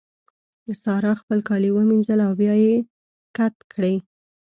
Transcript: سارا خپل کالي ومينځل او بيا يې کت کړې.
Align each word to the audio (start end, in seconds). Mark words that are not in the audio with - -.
سارا 0.83 1.11
خپل 1.21 1.39
کالي 1.49 1.69
ومينځل 1.71 2.19
او 2.27 2.31
بيا 2.41 2.53
يې 2.63 2.75
کت 3.35 3.55
کړې. 3.73 3.95